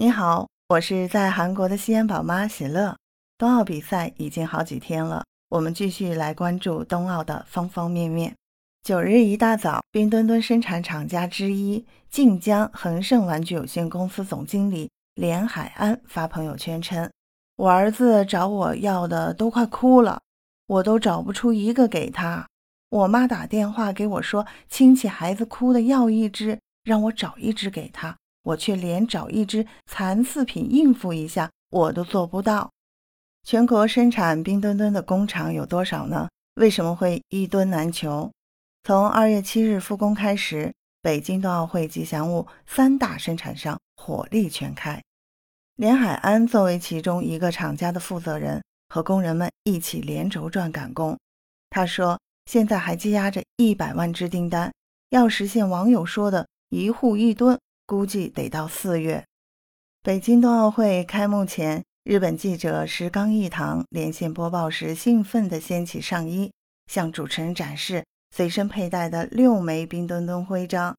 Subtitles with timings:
[0.00, 2.96] 你好，我是在韩国的西安宝妈喜乐。
[3.36, 8.32] 冬奥比赛已经好几天了，我们继续来关注冬奥的方方面面。
[8.84, 17.10] 九日一大早，冰墩墩生产厂家之一晋江恒盛玩具有限公司总经理连海安发朋友圈称
[17.58, 20.20] ：“我儿子找我要的都快哭了，
[20.68, 22.46] 我都找不出一个给他。
[22.90, 32.70] 我妈打电话给我说，亲戚孩子哭的要一只，让我找一只给他。”我却连找一只残次品应付一下我都做不到。
[33.44, 36.28] 全国生产冰墩墩的工厂有多少呢？
[36.54, 38.30] 为什么会一墩难求？
[38.82, 45.02] 从二月七日复工开始，北京冬奥会吉祥物三大生产商火力全开。
[45.76, 51.16] 连海安作为其中一个厂家的负责人，和工人们一起连轴转赶工。
[51.70, 52.18] 他说
[52.50, 54.72] ：“现在还积压着一百万只订单，
[55.10, 59.24] 要实现网友说的一户一吨。”估计得到四月。
[60.02, 66.52] 北京冬奥会开幕前，日本记者石冈一堂连线播报时，兴奋地掀起上衣，
[66.86, 68.04] 向主持人展示
[68.36, 70.94] 随身佩戴的六枚冰墩墩徽章。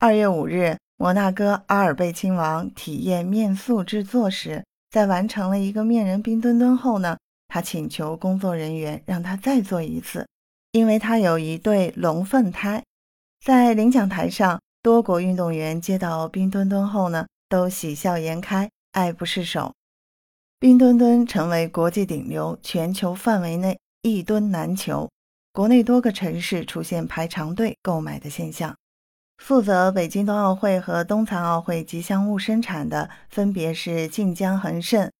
[0.00, 7.16] 二月五日，摩纳哥阿尔贝亲王体验面塑制作时，在完成了一个面人冰墩墩后呢，
[7.46, 10.26] 他请求工作人员让他再做一次，
[10.72, 12.82] 因为他有一对龙凤胎。
[13.40, 14.60] 在领奖台上。
[14.84, 19.72] 多国运动员接到冰墩墩后呢，都喜笑颜开，爱不释手。
[20.60, 25.10] 冰墩墩成为国际顶流，全球范围内一吨难求，
[25.54, 28.76] 国内多个城市出现排长队购买的现象。
[29.38, 35.10] 负责北京冬奥会和冬残奥会吉祥物生产的分别是晋江恒盛、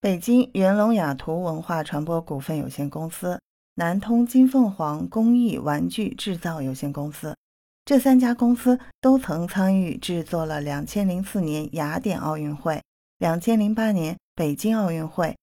[0.00, 3.38] 北京元龙雅图文化传播股份有限公司、
[3.74, 7.36] 南通金凤凰工艺玩具制造有限公司。
[7.84, 12.80] 这三家公司都曾参与制作了2004年雅典奥运会、
[13.18, 15.36] 2008年北京奥运会，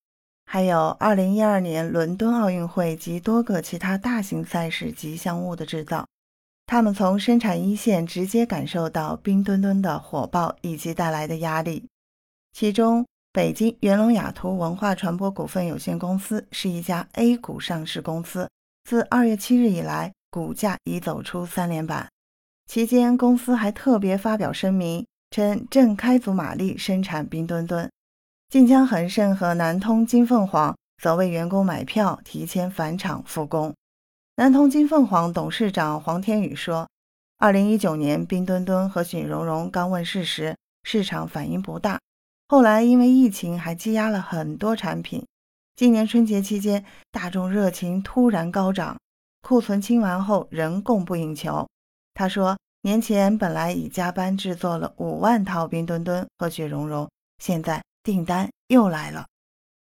[0.45, 6.05] 还有2012年伦敦奥运会及多个其他大型赛事吉祥物的制造。
[6.65, 11.85] 他们从生产一线直接感受到冰墩墩的火爆以及带来的压力。
[12.53, 18.49] 其中，北京元龙雅图文化传播股份有限公司是一家 A 股上市公司，
[18.83, 22.07] 自2月7日以来，股价已走出三连板。
[22.67, 27.89] 期间，公司还特别发表声明称，正开足马力生产冰墩墩。
[28.49, 33.73] 晋江恒盛和南通金凤凰则为员工买票，提前返厂复工。
[34.35, 36.89] 南通金凤凰董事长黄天宇说
[37.39, 41.97] ：“二零一九年冰墩墩和雪融融刚问世时，市场反应不大，
[42.49, 45.25] 后来因为疫情还积压了很多产品。
[45.77, 48.97] 今年春节期间，大众热情突然高涨，
[49.41, 51.65] 库存清完后仍供不应求。”
[52.19, 57.07] 他说：“年前本来已加班制作了五万套冰墩墩和雪融融，
[57.37, 59.27] 现在订单又来了。”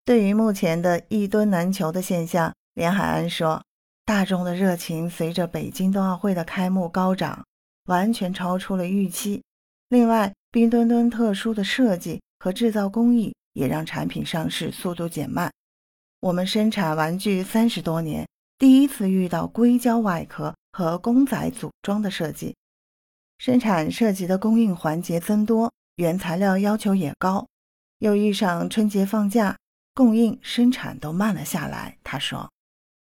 [0.07, 3.61] 对于目前的一吨难求的现象，连海安说
[4.07, 7.45] ：“大众的热情随着北京冬奥会的开幕高涨，
[7.87, 9.43] 完全超出了预期。
[9.89, 15.51] 另外，冰墩墩特殊的设计和制造工艺也让产品上市速度减慢。
[16.21, 18.25] 我们生产玩具三十多年，
[18.57, 22.57] 第一次遇到硅胶外壳。”和公仔组装的设计，
[23.39, 27.47] 生产涉及的供应环节增多，原材料要求也高，
[27.99, 29.57] 又遇上春节放假，
[29.95, 31.99] 供应生产都慢了下来。
[32.05, 32.51] 他说：“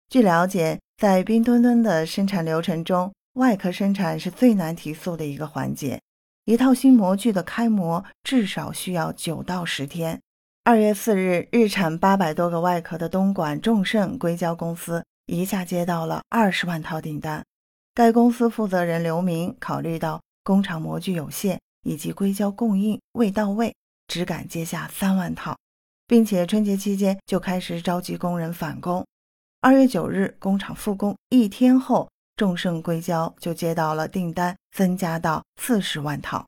[0.10, 6.02] 据了解，在冰墩墩的生产流程中，外壳生产是最难提速的一个环节，
[6.46, 10.22] 一套新模具的开模至少需要九到十天。”
[10.66, 15.06] 二月四日，日产八百多个外壳的东莞众盛硅胶公司。
[15.26, 17.44] 一下接到了二十万套订单，
[17.94, 23.76] 该公司负责人刘明考虑到工厂模具有限以及硅胶供应未到位，
[24.08, 25.58] 只敢接下三万套，
[26.06, 29.06] 并且春节期间就开始召集工人返工。
[29.62, 36.46] 二月九日工厂复工一天后，众盛硅胶就接到了订单，增加到四十万套。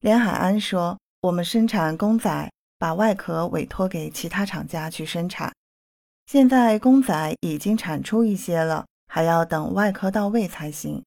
[0.00, 5.52] 连海安说：“我们生产公仔，把外壳委托给其他厂家去生产。”
[6.26, 11.02] 现在公仔已经产出一些了，还要等外壳到位才行。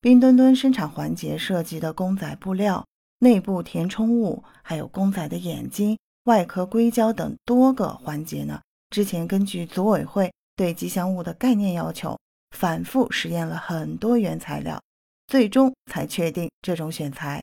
[0.00, 2.86] 冰墩墩生产环节设计的公仔布料、
[3.18, 8.60] 内部填充物，还有公仔的眼睛、外壳硅胶等多个环节呢。
[8.88, 12.18] 之前根据组委会对吉祥物的概念要求，
[12.56, 14.80] 反复实验了很多原材料，
[15.26, 17.42] 最终才确定这种选材。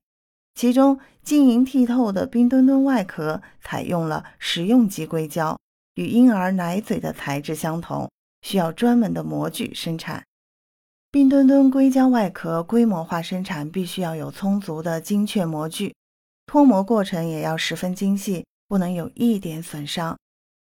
[0.56, 5.56] 其中晶莹剔透的冰墩墩外壳采用了食用级硅胶。
[5.98, 8.08] 与婴儿奶嘴的材质相同，
[8.44, 10.24] 需要专门的模具生产。
[11.10, 15.96] 冰墩墩硅胶外壳规模化生产必须要有充足的精确模具。
[16.46, 20.16] 脱模过程也要十分精细，不能有一点损伤。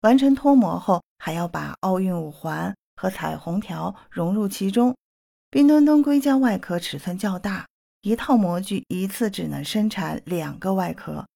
[0.00, 4.96] 完成脱模后，还要把奥运五环和彩虹条融入其中。
[5.50, 7.66] 冰墩墩硅胶外壳尺寸较大，
[8.00, 11.26] 一套模具一次只能生产两个外壳，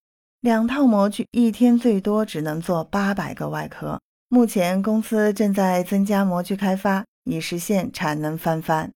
[0.42, 4.00] 两套模具一天最多只能做八百个外壳。
[4.28, 8.90] 目前公司正在增加模具开发，以实现产能翻番。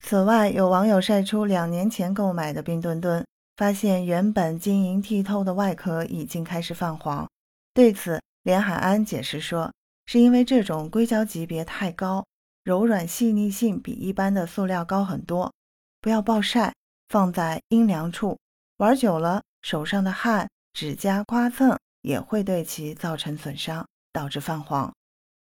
[0.00, 3.24] 此外，有网友晒出两年前购买的冰墩墩。
[3.56, 7.28] 发现原本晶莹剔透的外壳已经开始泛黄。
[7.72, 9.70] 对此，连海安解释说，
[10.06, 12.24] 是因为这种硅胶级别太高，
[12.64, 15.52] 柔软细腻性比一般的塑料高很多，
[16.00, 16.74] 不要暴晒，
[17.08, 18.36] 放在阴凉处。
[18.78, 24.92] 玩久了，手上的汗、指甲刮蹭也会对其造成损伤，导致泛黄。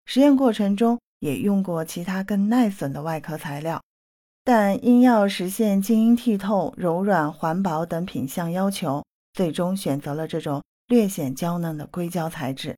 [0.06, 3.80] 实验过程中也用过其他更耐损的外壳材料。
[4.42, 12.76] 但因要实现晶莹剔透、柔软环保等品相要求，最终选择了这种略显娇嫩的硅胶材质。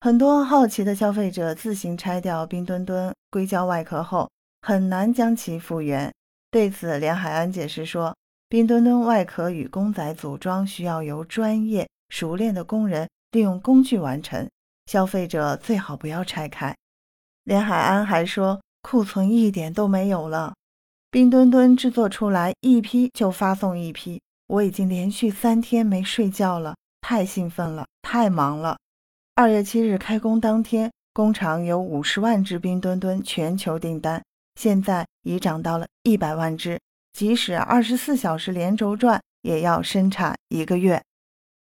[0.00, 4.30] 很多好奇的消费者自行拆掉冰墩墩硅胶外壳后，
[4.62, 6.10] 很难将其复原。
[6.50, 8.16] 对此，连海安解释说，
[8.54, 14.48] 冰墩墩外壳与公仔组装需要由专业熟练的工人利用工具完成，
[14.86, 16.72] 消费者最好不要拆开。
[17.42, 20.54] 连海安还说，库存一点都没有了。
[21.10, 28.76] 冰墩墩制作出来一批就发送一批，我已经连续三天没睡觉了，太兴奋了，太忙了。
[29.34, 34.22] 二月七日开工当天，工厂有五十万只冰墩墩全球订单，
[34.54, 36.78] 现在已涨到了一百万只，
[37.14, 41.00] 即使二十四小时连轴转，也要生产一个月。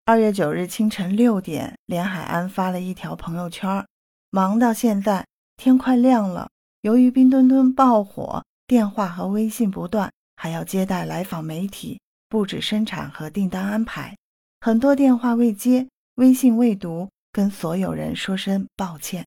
[0.05, 3.85] 二月九日清晨六点，连海安发了一条朋友圈，
[4.31, 6.49] 忙到现在天快亮了，
[6.83, 8.43] 由于冰墩墩爆火。
[8.69, 14.17] 电话和微信不断，还要接待来访媒体，布置生产和订单安排。
[14.61, 19.27] 很多电话未接，微信未读，跟所有人说声抱歉。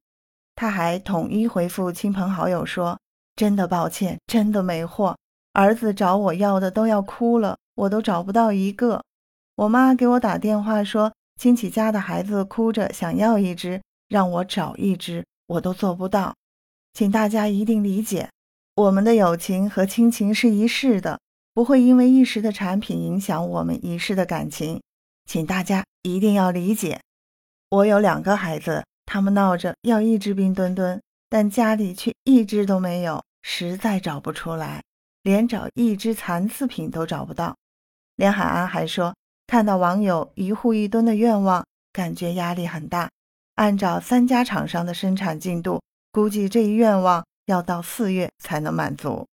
[0.56, 2.98] 他还统一回复亲朋好友说
[3.36, 5.16] ：“真的抱歉，真的没货。
[5.56, 9.02] 儿子找我要的都要哭了，我都找不到一个。
[9.56, 16.36] 我妈给我打电话说，亲戚家的孩子哭着想要一只，让我找一只，我都做不到，
[16.94, 18.30] 请大家一定理解。”
[18.76, 21.22] 我们的友情和亲情是一世的，
[21.54, 24.82] 不会因为一时的产品影响我们一世的感情，
[25.26, 27.00] 请大家一定要理解。
[27.70, 34.84] 我有两个孩子，他们闹着要一只冰墩墩，但家里却一只都没有，实在找不出来，
[35.26, 37.56] 连找一只残次品都找不到。
[38.16, 39.14] 连海安还说，
[39.48, 43.10] 看到网友一户一吨的愿望，感觉压力很大。
[43.56, 45.82] 按照三家厂商的生产进度，
[46.12, 47.26] 估计这一愿望。
[47.46, 49.28] 要到四月才能满足。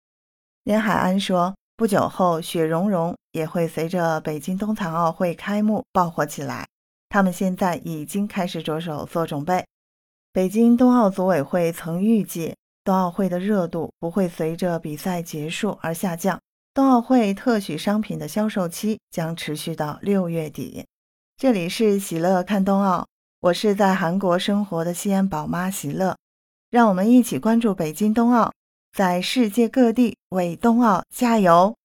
[0.65, 6.67] 连海安说，不久后雪融融也会随着北京冬残奥会开幕爆火起来。
[7.09, 9.65] 他们现在已经开始着手做准备。
[10.31, 12.55] 北京冬奥组委会曾预计，
[12.85, 16.41] 冬奥会的热度不会随着比赛结束而下降。
[16.75, 20.85] 冬奥会特许商品的销售期将持续到六月底。
[21.37, 23.07] 这里是喜乐看冬奥，
[23.41, 26.17] 我是在韩国生活的西安宝妈喜乐。
[26.71, 28.53] 让我们一起关注北京冬奥，
[28.93, 31.77] 在世界各地为冬奥加油！